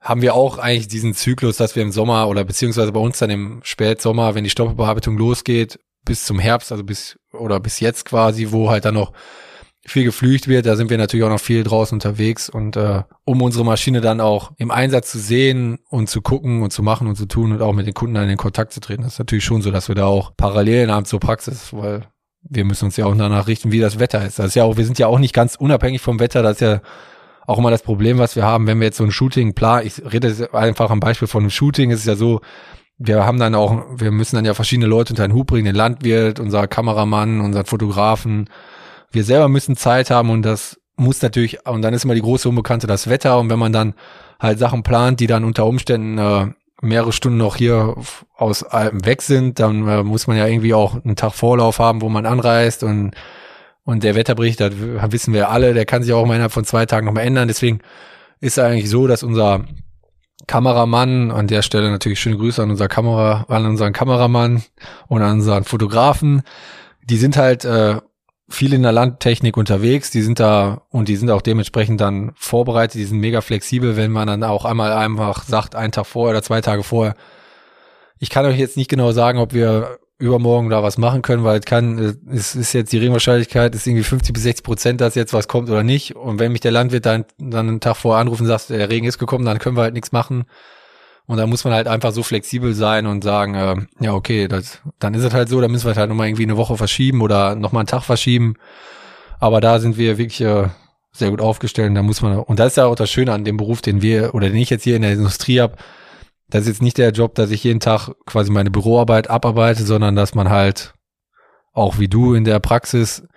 [0.01, 3.29] haben wir auch eigentlich diesen Zyklus, dass wir im Sommer oder beziehungsweise bei uns dann
[3.29, 8.51] im Spätsommer, wenn die Stoppbearbeitung losgeht, bis zum Herbst, also bis oder bis jetzt quasi,
[8.51, 9.13] wo halt dann noch
[9.85, 13.41] viel geflücht wird, da sind wir natürlich auch noch viel draußen unterwegs und äh, um
[13.41, 17.17] unsere Maschine dann auch im Einsatz zu sehen und zu gucken und zu machen und
[17.17, 19.43] zu tun und auch mit den Kunden dann in Kontakt zu treten, das ist natürlich
[19.43, 22.07] schon so, dass wir da auch Parallelen haben zur Praxis, weil
[22.43, 24.39] wir müssen uns ja auch danach richten, wie das Wetter ist.
[24.39, 26.61] Das ist ja auch, wir sind ja auch nicht ganz unabhängig vom Wetter, das ist
[26.61, 26.81] ja
[27.45, 30.01] auch immer das Problem, was wir haben, wenn wir jetzt so ein Shooting planen, ich
[30.01, 32.39] rede einfach am Beispiel von einem Shooting, ist es ja so,
[32.97, 35.75] wir haben dann auch, wir müssen dann ja verschiedene Leute unter den Hut bringen, den
[35.75, 38.49] Landwirt, unser Kameramann, unseren Fotografen.
[39.11, 42.47] Wir selber müssen Zeit haben und das muss natürlich, und dann ist immer die große
[42.47, 43.95] Unbekannte das Wetter und wenn man dann
[44.39, 46.47] halt Sachen plant, die dann unter Umständen äh,
[46.81, 47.95] mehrere Stunden noch hier
[48.35, 52.01] aus Alpen weg sind, dann äh, muss man ja irgendwie auch einen Tag Vorlauf haben,
[52.01, 53.11] wo man anreist und
[53.85, 56.85] und der Wetterbericht, das wissen wir alle, der kann sich auch mal innerhalb von zwei
[56.85, 57.49] Tagen nochmal ändern.
[57.49, 57.79] Deswegen
[58.39, 59.65] ist eigentlich so, dass unser
[60.47, 64.63] Kameramann, an der Stelle natürlich schöne Grüße an unser Kamera, an unseren Kameramann
[65.07, 66.43] und an unseren Fotografen.
[67.03, 67.99] Die sind halt äh,
[68.49, 72.95] viel in der Landtechnik unterwegs, die sind da und die sind auch dementsprechend dann vorbereitet,
[72.95, 76.43] die sind mega flexibel, wenn man dann auch einmal einfach sagt, einen Tag vorher oder
[76.43, 77.15] zwei Tage vorher.
[78.19, 81.59] Ich kann euch jetzt nicht genau sagen, ob wir übermorgen da was machen können, weil
[81.59, 85.33] es kann, es ist jetzt die Regenwahrscheinlichkeit, ist irgendwie 50 bis 60 Prozent, dass jetzt
[85.33, 86.15] was kommt oder nicht.
[86.15, 89.05] Und wenn mich der Landwirt dann, dann einen Tag vorher anruft und sagt, der Regen
[89.05, 90.45] ist gekommen, dann können wir halt nichts machen.
[91.25, 94.79] Und da muss man halt einfach so flexibel sein und sagen, äh, ja, okay, das,
[94.99, 97.55] dann ist es halt so, dann müssen wir halt nochmal irgendwie eine Woche verschieben oder
[97.55, 98.55] nochmal einen Tag verschieben.
[99.39, 100.67] Aber da sind wir wirklich äh,
[101.11, 101.89] sehr gut aufgestellt.
[101.89, 104.01] Und da muss man, und das ist ja auch das Schöne an dem Beruf, den
[104.01, 105.75] wir oder den ich jetzt hier in der Industrie habe,
[106.53, 110.15] das ist jetzt nicht der Job, dass ich jeden Tag quasi meine Büroarbeit abarbeite, sondern
[110.15, 110.93] dass man halt
[111.73, 113.27] auch wie du in der Praxis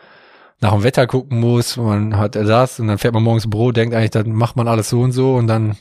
[0.61, 1.79] nach dem Wetter gucken muss.
[1.79, 4.69] Man hat das und dann fährt man morgens im Büro, denkt eigentlich, dann macht man
[4.69, 5.79] alles so und so und dann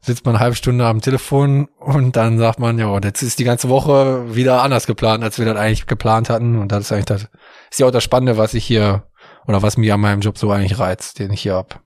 [0.00, 3.44] sitzt man eine halbe Stunde am Telefon und dann sagt man, ja, jetzt ist die
[3.44, 6.58] ganze Woche wieder anders geplant, als wir das eigentlich geplant hatten.
[6.58, 7.28] Und das ist eigentlich das,
[7.70, 9.04] ist ja auch das Spannende, was ich hier
[9.46, 11.83] oder was mir an meinem Job so eigentlich reizt, den ich hier hab.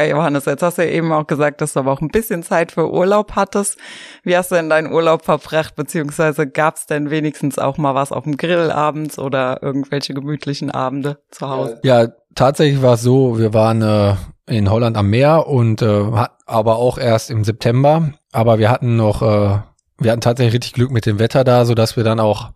[0.00, 2.42] Ja, Johannes, jetzt hast du ja eben auch gesagt, dass du aber auch ein bisschen
[2.42, 3.76] Zeit für Urlaub hattest.
[4.22, 8.10] Wie hast du denn deinen Urlaub verbracht, beziehungsweise gab es denn wenigstens auch mal was
[8.10, 11.80] auf dem Grill abends oder irgendwelche gemütlichen Abende zu Hause?
[11.82, 14.14] Ja, tatsächlich war es so, wir waren äh,
[14.46, 16.04] in Holland am Meer und äh,
[16.46, 18.10] aber auch erst im September.
[18.32, 19.58] Aber wir hatten noch, äh,
[19.98, 22.52] wir hatten tatsächlich richtig Glück mit dem Wetter da, so dass wir dann auch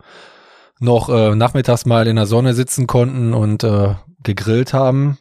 [0.81, 5.19] noch äh, nachmittags mal in der Sonne sitzen konnten und äh, gegrillt haben.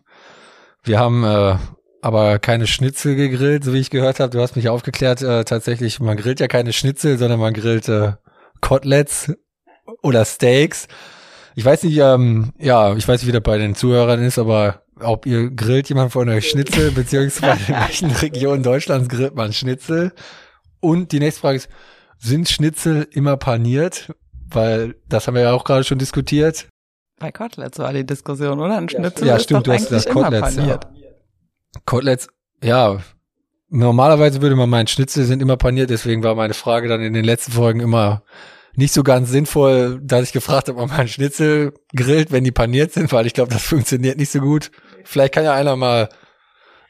[0.84, 1.56] Wir haben äh,
[2.04, 4.30] aber keine Schnitzel gegrillt, so wie ich gehört habe.
[4.30, 8.12] Du hast mich aufgeklärt, äh, tatsächlich, man grillt ja keine Schnitzel, sondern man grillt äh,
[8.60, 9.32] Koteletts
[10.02, 10.90] oder Steaks.
[11.56, 14.84] Ich weiß nicht, ähm, ja, ich weiß nicht, wie das bei den Zuhörern ist, aber
[15.00, 20.12] ob ihr grillt jemand von euch Schnitzel, beziehungsweise in welchen Regionen Deutschlands grillt man Schnitzel?
[20.82, 21.70] Und die nächste Frage ist,
[22.18, 24.14] sind Schnitzel immer paniert?
[24.50, 26.68] Weil das haben wir ja auch gerade schon diskutiert.
[27.18, 28.78] Bei Koteletts war die Diskussion, oder?
[28.78, 30.82] Ein Schnitzel ja, stimmt, du hast das Koteletts, ja.
[31.86, 32.28] Koteletts,
[32.64, 33.00] ja.
[33.70, 37.26] Normalerweise würde man meinen, Schnitzel sind immer paniert, deswegen war meine Frage dann in den
[37.26, 38.24] letzten Folgen immer
[38.76, 42.92] nicht so ganz sinnvoll, dass ich gefragt habe, ob man Schnitzel grillt, wenn die paniert
[42.94, 44.72] sind, weil ich glaube, das funktioniert nicht so gut.
[45.04, 46.10] Vielleicht kann ja einer mal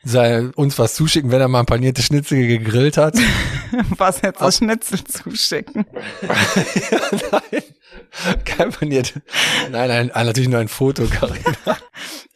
[0.03, 3.15] sei, uns was zuschicken, wenn er mal ein paniertes Schnitzel gegrillt hat.
[3.97, 5.85] was jetzt das Schnitzel zuschicken?
[6.21, 7.63] ja, nein.
[8.45, 9.13] Kein paniert.
[9.71, 11.77] Nein, nein, natürlich nur ein Foto, Carina.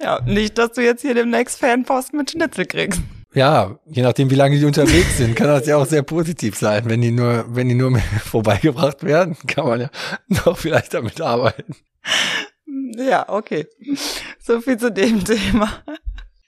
[0.01, 3.01] Ja, nicht, dass du jetzt hier demnächst Fanpost mit Schnitzel kriegst.
[3.33, 6.89] Ja, je nachdem, wie lange die unterwegs sind, kann das ja auch sehr positiv sein.
[6.89, 9.89] Wenn die nur, wenn die nur vorbeigebracht werden, kann man ja
[10.27, 11.75] noch vielleicht damit arbeiten.
[12.97, 13.67] Ja, okay.
[14.39, 15.69] So viel zu dem Thema.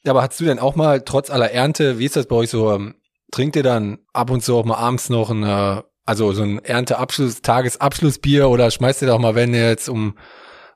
[0.04, 2.50] Ja, aber hast du denn auch mal, trotz aller Ernte, wie ist das bei euch
[2.50, 2.96] so, ähm,
[3.32, 5.44] trinkt ihr dann ab und zu auch mal abends noch ein,
[6.06, 10.16] also so ein Ernteabschluss, Tagesabschlussbier oder schmeißt ihr doch mal, wenn ihr jetzt um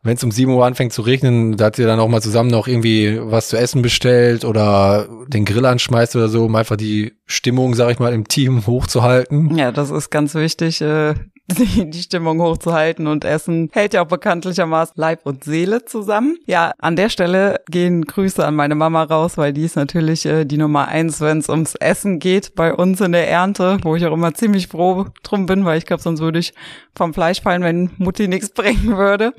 [0.04, 2.50] wenn es um 7 Uhr anfängt zu regnen, da hat ihr dann auch mal zusammen
[2.50, 7.14] noch irgendwie was zu essen bestellt oder den Grill anschmeißt oder so, um einfach die
[7.26, 9.58] Stimmung, sag ich mal, im Team hochzuhalten.
[9.58, 11.16] Ja, das ist ganz wichtig, äh,
[11.48, 16.38] die, die Stimmung hochzuhalten und Essen hält ja auch bekanntlichermaßen Leib und Seele zusammen.
[16.46, 20.46] Ja, an der Stelle gehen Grüße an meine Mama raus, weil die ist natürlich äh,
[20.46, 24.06] die Nummer eins, wenn es ums Essen geht bei uns in der Ernte, wo ich
[24.06, 26.54] auch immer ziemlich froh drum bin, weil ich glaube, sonst würde ich
[26.96, 29.34] vom Fleisch fallen, wenn Mutti nichts bringen würde.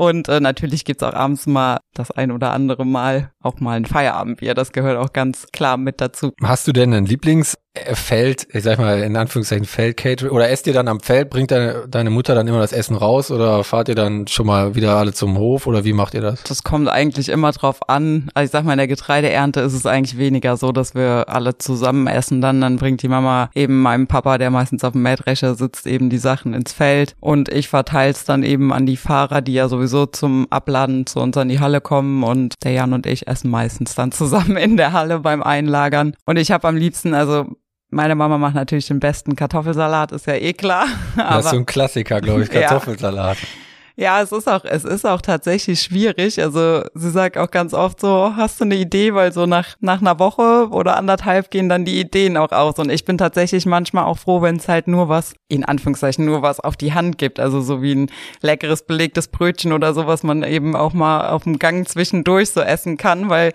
[0.00, 3.84] Und äh, natürlich gibt's auch abends mal das ein oder andere Mal auch mal ein
[3.84, 4.54] Feierabendbier.
[4.54, 6.32] Das gehört auch ganz klar mit dazu.
[6.42, 10.88] Hast du denn ein Lieblingsfeld, ich sag mal in Anführungszeichen Feldcatering, oder esst ihr dann
[10.88, 14.26] am Feld, bringt deine, deine Mutter dann immer das Essen raus oder fahrt ihr dann
[14.26, 16.42] schon mal wieder alle zum Hof oder wie macht ihr das?
[16.44, 18.30] Das kommt eigentlich immer drauf an.
[18.34, 21.56] Also ich sag mal, in der Getreideernte ist es eigentlich weniger so, dass wir alle
[21.56, 22.60] zusammen essen dann.
[22.60, 26.18] Dann bringt die Mama eben meinem Papa, der meistens auf dem Mähdrescher sitzt, eben die
[26.18, 29.89] Sachen ins Feld und ich verteile es dann eben an die Fahrer, die ja sowieso
[30.06, 33.94] zum Abladen zu uns an die Halle kommen und der Jan und ich essen meistens
[33.94, 36.14] dann zusammen in der Halle beim Einlagern.
[36.26, 37.46] Und ich habe am liebsten, also
[37.90, 40.86] meine Mama macht natürlich den besten Kartoffelsalat, ist ja eh klar.
[41.16, 43.38] das ist so ein Klassiker, glaube ich, Kartoffelsalat.
[43.38, 43.48] Ja.
[43.96, 46.40] Ja, es ist auch, es ist auch tatsächlich schwierig.
[46.40, 49.14] Also sie sagt auch ganz oft so, hast du eine Idee?
[49.14, 52.78] Weil so nach, nach einer Woche oder anderthalb gehen dann die Ideen auch aus.
[52.78, 56.42] Und ich bin tatsächlich manchmal auch froh, wenn es halt nur was, in Anführungszeichen, nur
[56.42, 57.40] was auf die Hand gibt.
[57.40, 61.44] Also so wie ein leckeres belegtes Brötchen oder so, was man eben auch mal auf
[61.44, 63.52] dem Gang zwischendurch so essen kann, weil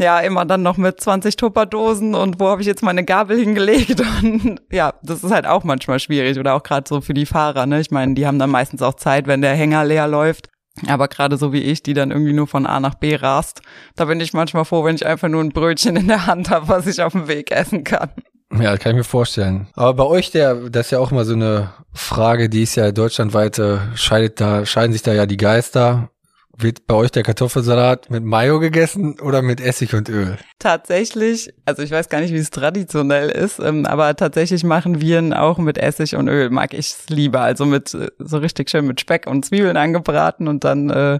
[0.00, 4.02] ja, immer dann noch mit 20 Tupperdosen und wo habe ich jetzt meine Gabel hingelegt?
[4.22, 7.66] Und ja, das ist halt auch manchmal schwierig oder auch gerade so für die Fahrer,
[7.66, 7.80] ne?
[7.80, 10.48] Ich meine, die haben dann meistens auch Zeit, wenn der Hänger leer läuft.
[10.86, 13.62] Aber gerade so wie ich, die dann irgendwie nur von A nach B rast,
[13.96, 16.68] da bin ich manchmal froh, wenn ich einfach nur ein Brötchen in der Hand habe,
[16.68, 18.10] was ich auf dem Weg essen kann.
[18.58, 19.68] Ja, kann ich mir vorstellen.
[19.74, 22.90] Aber bei euch, der, das ist ja auch immer so eine Frage, die ist ja
[22.90, 26.10] deutschlandweit, äh, scheidet da, scheiden sich da ja die Geister.
[26.62, 30.36] Wird bei euch der Kartoffelsalat mit Mayo gegessen oder mit Essig und Öl?
[30.58, 35.18] Tatsächlich, also ich weiß gar nicht, wie es traditionell ist, ähm, aber tatsächlich machen wir
[35.18, 36.50] ihn auch mit Essig und Öl.
[36.50, 37.40] Mag ich es lieber.
[37.40, 41.18] Also mit äh, so richtig schön mit Speck und Zwiebeln angebraten und dann äh,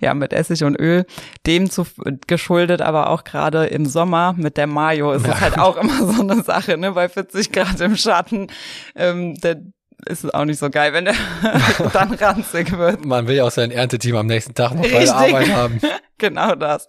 [0.00, 1.06] ja mit Essig und Öl.
[1.46, 1.86] Dem zu
[2.26, 5.34] geschuldet, aber auch gerade im Sommer mit der Mayo ist ja.
[5.34, 6.92] es halt auch immer so eine Sache, ne?
[6.92, 8.48] Bei 40 Grad im Schatten.
[8.96, 9.62] Ähm, der,
[10.06, 11.14] ist es auch nicht so geil, wenn der
[11.92, 13.04] dann ranzig wird.
[13.04, 15.80] Man will ja auch sein Ernteteam am nächsten Tag noch bei der Arbeit haben.
[16.20, 16.86] genau das.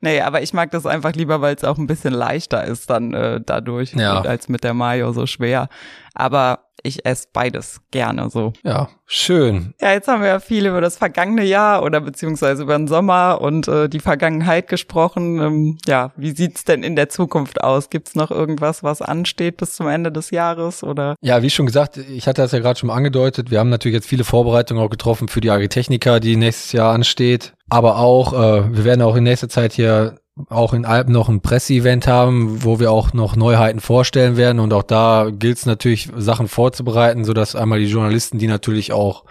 [0.00, 3.12] Nee, aber ich mag das einfach lieber, weil es auch ein bisschen leichter ist dann
[3.12, 4.20] äh, dadurch, ja.
[4.20, 5.68] als mit der Mayo so schwer.
[6.14, 8.52] Aber ich esse beides gerne so.
[8.62, 9.72] Ja, schön.
[9.80, 13.40] Ja, jetzt haben wir ja viel über das vergangene Jahr oder beziehungsweise über den Sommer
[13.40, 15.40] und äh, die Vergangenheit gesprochen.
[15.40, 17.88] Ähm, ja, wie sieht's denn in der Zukunft aus?
[17.88, 21.16] Gibt's noch irgendwas, was ansteht bis zum Ende des Jahres oder?
[21.22, 23.50] Ja, wie schon gesagt, ich hatte das ja gerade schon angedeutet.
[23.50, 27.54] Wir haben natürlich jetzt viele Vorbereitungen auch getroffen für die Agritechnica, die nächstes Jahr ansteht.
[27.70, 30.16] Aber auch, äh, wir werden auch in nächster Zeit hier
[30.48, 34.58] auch in Alpen noch ein Presseevent haben, wo wir auch noch Neuheiten vorstellen werden.
[34.58, 38.92] Und auch da gilt es natürlich, Sachen vorzubereiten, so dass einmal die Journalisten die natürlich
[38.92, 39.24] auch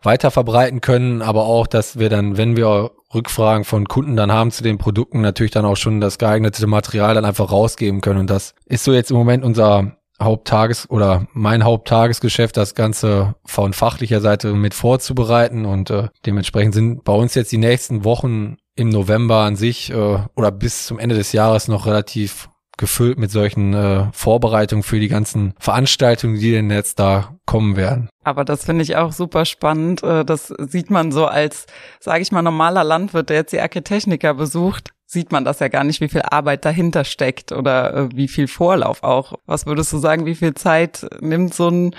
[0.00, 4.52] weiter verbreiten können, aber auch, dass wir dann, wenn wir Rückfragen von Kunden dann haben
[4.52, 8.20] zu den Produkten, natürlich dann auch schon das geeignete Material dann einfach rausgeben können.
[8.20, 13.72] Und das ist so jetzt im Moment unser Haupttages- oder mein Haupttagesgeschäft, das Ganze von
[13.72, 15.64] fachlicher Seite mit vorzubereiten.
[15.64, 20.18] Und äh, dementsprechend sind bei uns jetzt die nächsten Wochen im November an sich äh,
[20.36, 25.08] oder bis zum Ende des Jahres noch relativ gefüllt mit solchen äh, Vorbereitungen für die
[25.08, 28.08] ganzen Veranstaltungen, die denn jetzt da kommen werden.
[28.24, 30.02] Aber das finde ich auch super spannend.
[30.02, 31.66] Äh, das sieht man so als,
[32.00, 35.84] sage ich mal, normaler Landwirt, der jetzt die Architechniker besucht, sieht man das ja gar
[35.84, 39.32] nicht, wie viel Arbeit dahinter steckt oder äh, wie viel Vorlauf auch.
[39.46, 41.94] Was würdest du sagen, wie viel Zeit nimmt so ein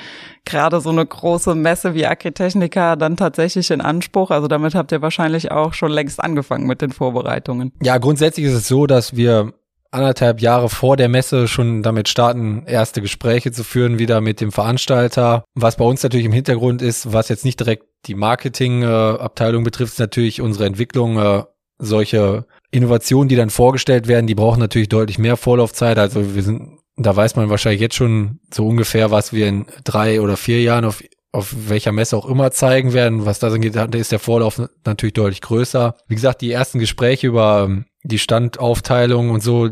[0.45, 4.30] gerade so eine große Messe wie Agritechnica dann tatsächlich in Anspruch?
[4.30, 7.72] Also damit habt ihr wahrscheinlich auch schon längst angefangen mit den Vorbereitungen.
[7.82, 9.54] Ja, grundsätzlich ist es so, dass wir
[9.89, 14.52] anderthalb Jahre vor der Messe schon damit starten, erste Gespräche zu führen, wieder mit dem
[14.52, 15.43] Veranstalter.
[15.56, 19.93] Was bei uns natürlich im Hintergrund ist, was jetzt nicht direkt die Marketingabteilung äh, betrifft,
[19.93, 21.17] ist natürlich unsere Entwicklung.
[21.17, 21.43] Äh,
[21.80, 25.97] solche Innovationen, die dann vorgestellt werden, die brauchen natürlich deutlich mehr Vorlaufzeit.
[25.97, 30.21] Also wir sind, da weiß man wahrscheinlich jetzt schon so ungefähr, was wir in drei
[30.21, 31.01] oder vier Jahren auf
[31.32, 33.25] auf welcher Messe auch immer zeigen werden.
[33.25, 35.95] Was das angeht, da ist der Vorlauf natürlich deutlich größer.
[36.08, 39.69] Wie gesagt, die ersten Gespräche über ähm, die Standaufteilung und so,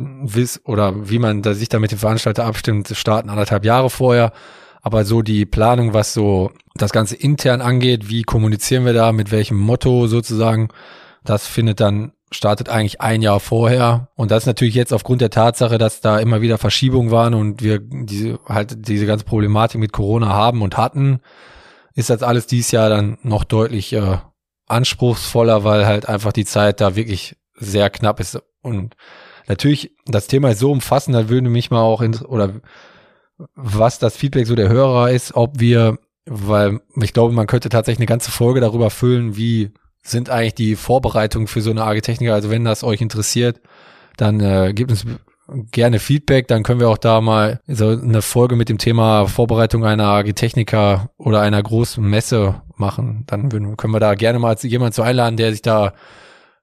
[0.66, 4.34] oder wie man da sich da mit dem Veranstalter abstimmt, starten anderthalb Jahre vorher.
[4.82, 9.32] Aber so die Planung, was so das Ganze intern angeht, wie kommunizieren wir da, mit
[9.32, 10.70] welchem Motto sozusagen,
[11.24, 14.10] das findet dann startet eigentlich ein Jahr vorher.
[14.16, 17.80] Und das natürlich jetzt aufgrund der Tatsache, dass da immer wieder Verschiebungen waren und wir
[17.80, 21.20] diese, halt diese ganze Problematik mit Corona haben und hatten,
[21.96, 24.18] ist das alles dieses Jahr dann noch deutlich äh,
[24.68, 28.40] anspruchsvoller, weil halt einfach die Zeit da wirklich sehr knapp ist.
[28.62, 28.96] Und
[29.48, 32.62] natürlich, das Thema ist so umfassend, da würde mich mal auch, oder
[33.56, 38.00] was das Feedback so der Hörer ist, ob wir, weil ich glaube, man könnte tatsächlich
[38.00, 39.72] eine ganze Folge darüber füllen, wie
[40.10, 42.34] sind eigentlich die Vorbereitungen für so eine AG Techniker.
[42.34, 43.62] Also wenn das euch interessiert,
[44.18, 45.06] dann äh, gebt uns
[45.72, 49.86] gerne Feedback, dann können wir auch da mal so eine Folge mit dem Thema Vorbereitung
[49.86, 53.24] einer AG Techniker oder einer großen Messe machen.
[53.28, 55.94] Dann können wir da gerne mal jemanden zu einladen, der sich da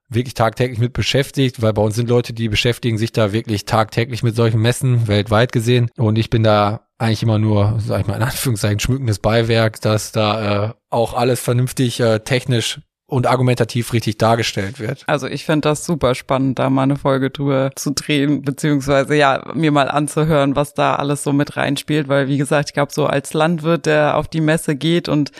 [0.07, 4.21] wirklich tagtäglich mit beschäftigt, weil bei uns sind Leute, die beschäftigen sich da wirklich tagtäglich
[4.21, 5.89] mit solchen Messen, weltweit gesehen.
[5.97, 10.11] Und ich bin da eigentlich immer nur, sag ich mal in Anführungszeichen, schmückendes Beiwerk, dass
[10.11, 15.03] da äh, auch alles vernünftig äh, technisch und argumentativ richtig dargestellt wird.
[15.07, 19.43] Also ich fände das super spannend, da mal eine Folge drüber zu drehen, beziehungsweise ja,
[19.53, 23.05] mir mal anzuhören, was da alles so mit reinspielt, weil wie gesagt, ich glaube, so
[23.05, 25.31] als Landwirt, der auf die Messe geht und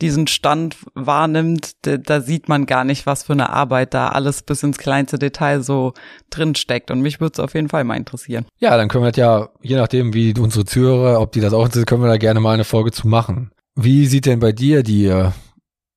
[0.00, 4.62] diesen Stand wahrnimmt, da, sieht man gar nicht, was für eine Arbeit da alles bis
[4.62, 5.92] ins kleinste Detail so
[6.30, 6.90] drin steckt.
[6.90, 8.46] Und mich würde es auf jeden Fall mal interessieren.
[8.58, 11.86] Ja, dann können wir ja, je nachdem, wie unsere Zuhörer, ob die das auch interessiert,
[11.86, 13.50] können wir da gerne mal eine Folge zu machen.
[13.74, 15.30] Wie sieht denn bei dir die äh,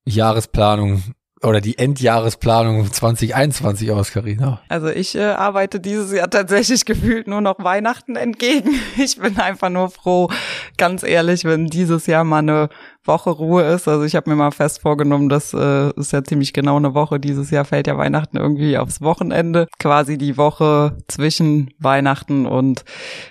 [0.06, 1.02] Jahresplanung
[1.42, 4.60] oder die Endjahresplanung 2021 aus, Karina?
[4.68, 8.70] Also ich äh, arbeite dieses Jahr tatsächlich gefühlt nur noch Weihnachten entgegen.
[8.96, 10.30] Ich bin einfach nur froh,
[10.78, 12.68] ganz ehrlich, wenn dieses Jahr mal eine
[13.06, 13.88] Woche Ruhe ist.
[13.88, 17.20] Also ich habe mir mal fest vorgenommen, das äh, ist ja ziemlich genau eine Woche.
[17.20, 19.68] Dieses Jahr fällt ja Weihnachten irgendwie aufs Wochenende.
[19.78, 22.84] Quasi die Woche zwischen Weihnachten und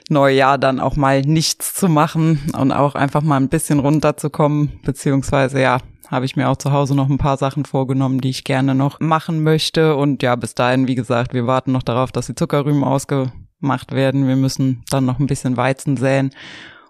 [0.09, 5.62] Neujahr dann auch mal nichts zu machen und auch einfach mal ein bisschen runterzukommen, beziehungsweise
[5.62, 8.75] ja, habe ich mir auch zu Hause noch ein paar Sachen vorgenommen, die ich gerne
[8.75, 9.95] noch machen möchte.
[9.95, 14.27] Und ja, bis dahin, wie gesagt, wir warten noch darauf, dass die Zuckerrüben ausgemacht werden.
[14.27, 16.31] Wir müssen dann noch ein bisschen Weizen säen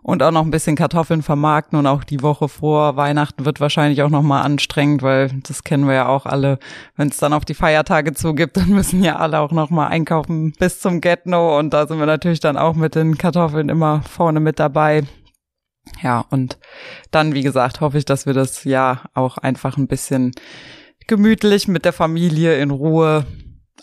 [0.04, 4.04] und auch noch ein bisschen Kartoffeln vermarkten und auch die Woche vor Weihnachten wird wahrscheinlich
[4.04, 6.60] auch noch mal anstrengend, weil das kennen wir ja auch alle,
[6.98, 10.54] wenn es dann auf die Feiertage zugibt, dann müssen ja alle auch noch mal einkaufen
[10.60, 14.39] bis zum Get-No und da sind wir natürlich dann auch mit den Kartoffeln immer vorne
[14.39, 15.04] mit dabei.
[16.02, 16.60] Ja, und
[17.12, 20.32] dann, wie gesagt, hoffe ich, dass wir das Jahr auch einfach ein bisschen
[21.08, 23.26] gemütlich mit der Familie in Ruhe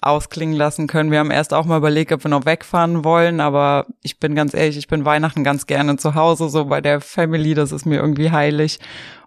[0.02, 1.10] ausklingen lassen können.
[1.10, 4.54] Wir haben erst auch mal überlegt, ob wir noch wegfahren wollen, aber ich bin ganz
[4.54, 8.00] ehrlich, ich bin Weihnachten ganz gerne zu Hause, so bei der Family, das ist mir
[8.00, 8.80] irgendwie heilig.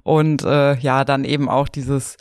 [0.03, 2.17] Und äh, ja, dann eben auch dieses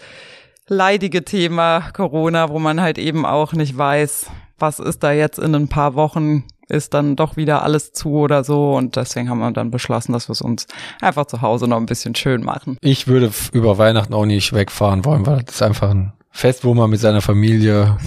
[0.69, 4.27] leidige Thema Corona, wo man halt eben auch nicht weiß,
[4.59, 8.45] was ist da jetzt in ein paar Wochen, ist dann doch wieder alles zu oder
[8.45, 8.75] so.
[8.75, 10.67] Und deswegen haben wir dann beschlossen, dass wir es uns
[11.01, 12.79] einfach zu Hause noch ein bisschen schön machen.
[12.81, 16.75] Ich würde über Weihnachten auch nicht wegfahren wollen, weil das ist einfach ein Fest, wo
[16.75, 17.99] man mit seiner Familie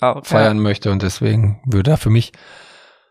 [0.00, 0.62] auch, feiern ja.
[0.62, 0.90] möchte.
[0.90, 2.32] Und deswegen würde da für mich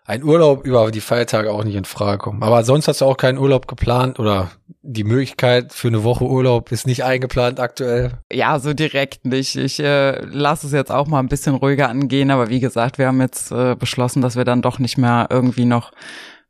[0.05, 2.43] ein Urlaub über die Feiertage auch nicht in Frage kommen.
[2.43, 6.71] Aber sonst hast du auch keinen Urlaub geplant oder die Möglichkeit für eine Woche Urlaub
[6.73, 8.11] ist nicht eingeplant aktuell?
[8.31, 9.55] Ja, so direkt nicht.
[9.55, 13.07] Ich äh, lasse es jetzt auch mal ein bisschen ruhiger angehen, aber wie gesagt, wir
[13.07, 15.91] haben jetzt äh, beschlossen, dass wir dann doch nicht mehr irgendwie noch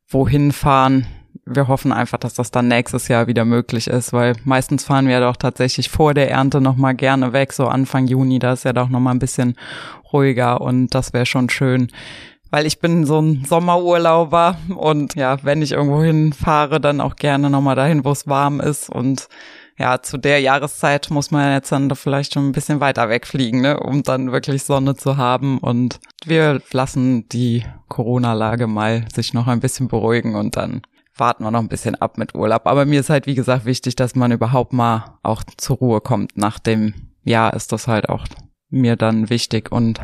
[0.07, 1.05] wohin fahren.
[1.45, 5.13] Wir hoffen einfach, dass das dann nächstes Jahr wieder möglich ist, weil meistens fahren wir
[5.13, 8.65] ja doch tatsächlich vor der Ernte noch mal gerne weg, so Anfang Juni, da ist
[8.65, 9.55] ja doch noch mal ein bisschen
[10.11, 11.89] ruhiger und das wäre schon schön
[12.53, 17.49] weil ich bin so ein Sommerurlauber und ja, wenn ich irgendwo hinfahre, dann auch gerne
[17.49, 19.27] nochmal dahin, wo es warm ist und
[19.77, 23.79] ja, zu der Jahreszeit muss man jetzt dann vielleicht schon ein bisschen weiter wegfliegen, ne,
[23.79, 25.57] um dann wirklich Sonne zu haben.
[25.57, 30.83] Und wir lassen die Corona-Lage mal sich noch ein bisschen beruhigen und dann
[31.15, 32.65] warten wir noch ein bisschen ab mit Urlaub.
[32.65, 36.37] Aber mir ist halt, wie gesagt, wichtig, dass man überhaupt mal auch zur Ruhe kommt.
[36.37, 38.25] Nach dem Jahr ist das halt auch
[38.69, 39.99] mir dann wichtig und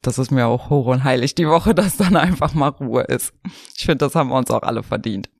[0.00, 3.32] das ist mir auch hoch und heilig die Woche, dass dann einfach mal Ruhe ist.
[3.76, 5.30] Ich finde, das haben wir uns auch alle verdient.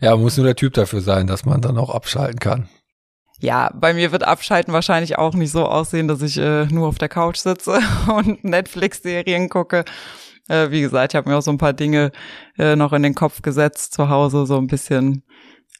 [0.00, 2.68] Ja, muss nur der Typ dafür sein, dass man dann auch abschalten kann.
[3.40, 6.98] Ja, bei mir wird Abschalten wahrscheinlich auch nicht so aussehen, dass ich äh, nur auf
[6.98, 7.80] der Couch sitze
[8.12, 9.84] und Netflix-Serien gucke.
[10.48, 12.12] Äh, wie gesagt, ich habe mir auch so ein paar Dinge
[12.58, 15.22] äh, noch in den Kopf gesetzt zu Hause, so ein bisschen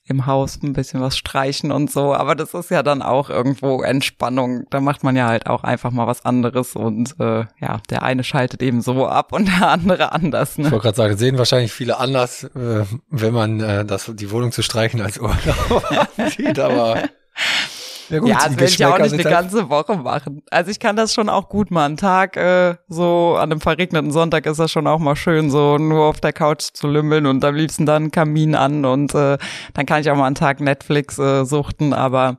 [0.09, 2.15] im Haus ein bisschen was streichen und so.
[2.15, 4.65] Aber das ist ja dann auch irgendwo Entspannung.
[4.71, 8.25] Da macht man ja halt auch einfach mal was anderes und äh, ja, der eine
[8.25, 10.57] schaltet eben so ab und der andere anders.
[10.59, 10.67] Ne?
[10.67, 14.53] Ich wollte gerade sagen, sehen wahrscheinlich viele anders, äh, wenn man äh, das, die Wohnung
[14.53, 17.03] zu streichen als Urlaub sieht, aber
[18.09, 20.43] ja, gut, ja das will ich ja auch nicht eine halt ganze Woche machen.
[20.51, 24.11] Also ich kann das schon auch gut mal einen Tag, äh, so an einem verregneten
[24.11, 27.45] Sonntag ist das schon auch mal schön, so nur auf der Couch zu lümmeln und
[27.45, 29.39] am liebsten dann Kamin an und äh,
[29.75, 32.39] dann kann ich auch mal einen Tag Netflix äh, suchten, aber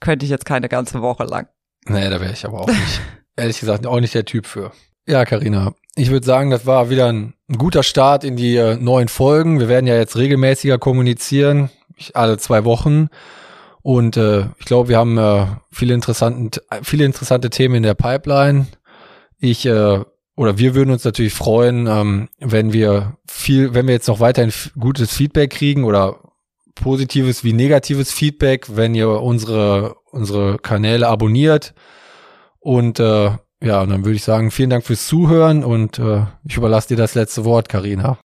[0.00, 1.48] könnte ich jetzt keine ganze Woche lang.
[1.86, 3.00] Nee, da wäre ich aber auch nicht.
[3.36, 4.72] Ehrlich gesagt, auch nicht der Typ für.
[5.06, 8.76] Ja, Karina, ich würde sagen, das war wieder ein, ein guter Start in die äh,
[8.76, 9.60] neuen Folgen.
[9.60, 11.70] Wir werden ja jetzt regelmäßiger kommunizieren,
[12.14, 13.08] alle zwei Wochen.
[13.84, 18.66] Und äh, ich glaube, wir haben äh, viele, interessante, viele interessante Themen in der Pipeline.
[19.38, 20.00] Ich äh,
[20.36, 24.54] oder wir würden uns natürlich freuen, ähm, wenn wir viel, wenn wir jetzt noch weiterhin
[24.80, 26.18] gutes Feedback kriegen oder
[26.74, 31.74] positives wie negatives Feedback, wenn ihr unsere unsere Kanäle abonniert
[32.60, 33.32] und äh,
[33.62, 36.96] ja, und dann würde ich sagen, vielen Dank fürs Zuhören und äh, ich überlasse dir
[36.96, 38.18] das letzte Wort, Karina.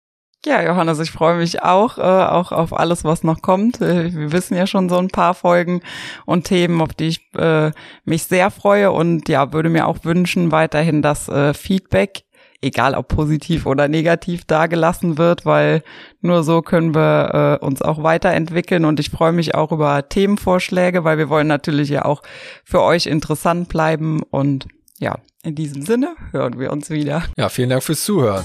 [0.47, 3.80] Ja, Johannes, ich freue mich auch, äh, auch auf alles, was noch kommt.
[3.80, 5.80] Äh, wir wissen ja schon so ein paar Folgen
[6.24, 7.72] und Themen, auf die ich äh,
[8.05, 12.22] mich sehr freue und ja, würde mir auch wünschen weiterhin, dass äh, Feedback,
[12.62, 15.82] egal ob positiv oder negativ, dagelassen wird, weil
[16.20, 21.03] nur so können wir äh, uns auch weiterentwickeln und ich freue mich auch über Themenvorschläge,
[21.03, 22.22] weil wir wollen natürlich ja auch
[22.62, 24.68] für euch interessant bleiben und
[25.01, 27.24] ja, in diesem Sinne hören wir uns wieder.
[27.36, 28.44] Ja, vielen Dank fürs Zuhören.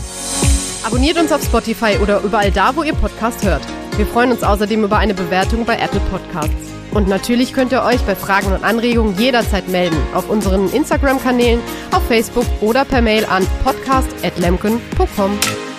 [0.84, 3.62] Abonniert uns auf Spotify oder überall da, wo ihr Podcast hört.
[3.98, 6.72] Wir freuen uns außerdem über eine Bewertung bei Apple Podcasts.
[6.92, 11.62] Und natürlich könnt ihr euch bei Fragen und Anregungen jederzeit melden auf unseren Instagram-Kanälen,
[11.92, 15.71] auf Facebook oder per Mail an podcast.lemken.com.